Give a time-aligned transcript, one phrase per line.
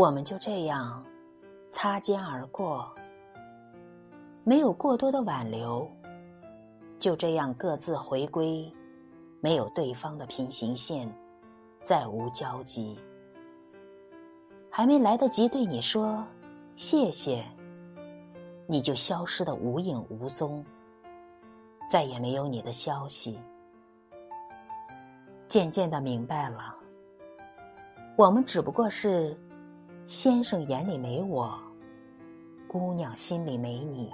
[0.00, 1.04] 我们就这样
[1.68, 2.90] 擦肩而过，
[4.44, 5.86] 没有过多的挽留，
[6.98, 8.66] 就这样各自回归，
[9.42, 11.06] 没有对方的平行线，
[11.84, 12.98] 再无交集。
[14.70, 16.24] 还没来得及对你说
[16.76, 17.44] 谢谢，
[18.66, 20.64] 你就消失的无影无踪，
[21.90, 23.38] 再也没有你的消息。
[25.46, 26.74] 渐渐的明白了，
[28.16, 29.38] 我们只不过是
[30.10, 31.56] 先生眼里没我，
[32.66, 34.10] 姑娘心里没你。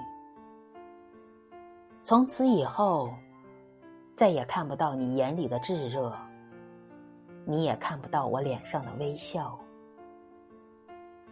[2.04, 3.08] 从此以后，
[4.14, 6.14] 再也看不到你眼里的炙热，
[7.46, 9.58] 你也看不到我脸上的微笑。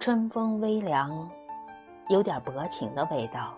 [0.00, 1.28] 春风微凉，
[2.08, 3.52] 有点薄情的味道。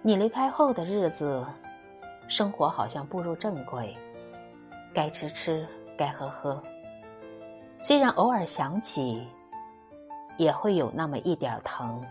[0.00, 1.46] 你离开后的日子，
[2.28, 3.94] 生活好像步入正轨，
[4.94, 5.68] 该吃吃，
[5.98, 6.62] 该喝喝。
[7.78, 9.28] 虽然偶尔想起，
[10.36, 12.02] 也会有那么一点疼，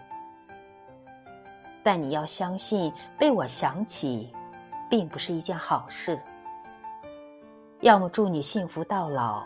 [1.83, 4.31] 但你要相信，被我想起，
[4.89, 6.19] 并不是一件好事。
[7.81, 9.45] 要么祝你幸福到老，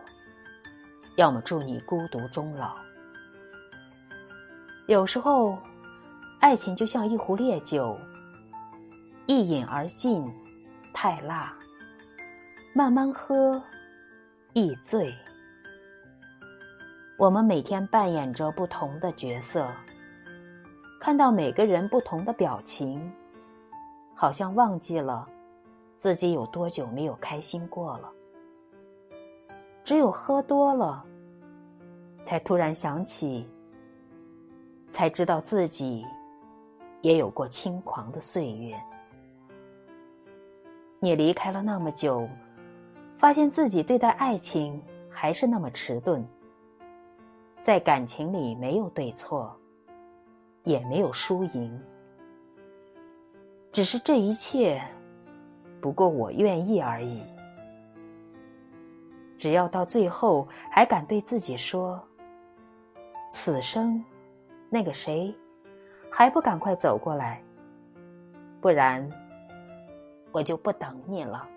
[1.18, 2.76] 要么祝你孤独终老。
[4.88, 5.58] 有时候，
[6.40, 7.98] 爱情就像一壶烈酒，
[9.28, 10.30] 一饮而尽，
[10.94, 11.54] 太辣；
[12.74, 13.62] 慢慢喝，
[14.52, 15.14] 易醉。
[17.18, 19.68] 我们每天扮演着不同的角色，
[21.00, 23.12] 看到每个人不同的表情，
[24.16, 25.28] 好像忘记了
[25.96, 28.12] 自己有多久没有开心过了。
[29.84, 31.06] 只有喝多了，
[32.26, 33.48] 才突然想起。
[34.92, 36.06] 才知道自己
[37.02, 38.80] 也有过轻狂的岁月。
[41.00, 42.30] 你离开了那么久，
[43.18, 46.24] 发现自己对待爱情还是那么迟钝。
[47.64, 49.58] 在感情里没有对错，
[50.64, 51.82] 也没有输赢，
[53.72, 54.82] 只是这一切
[55.82, 57.24] 不过我愿意而已。
[59.38, 62.02] 只要到最后还敢对自己说
[63.32, 64.04] ：“此生。”
[64.70, 65.34] 那个谁，
[66.10, 67.42] 还不赶快走过来，
[68.60, 69.08] 不然
[70.32, 71.48] 我就不等你了。